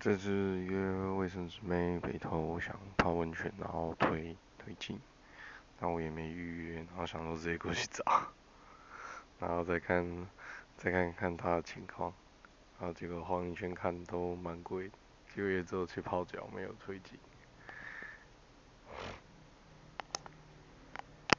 [0.00, 0.76] 这次约
[1.12, 4.98] 卫生纸妹北投，想泡温泉，然后推推进，
[5.78, 8.04] 那我也没预约，然后想说直接过去找，
[9.40, 10.04] 然后再看
[10.76, 12.12] 再看看他的情况，
[12.78, 14.90] 然后结果晃一圈看都蛮贵，
[15.32, 17.18] 几个月之后去泡脚没有推进。